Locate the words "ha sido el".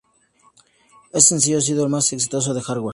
1.59-1.91